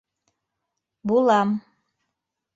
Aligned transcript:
Булам. 1.11 1.53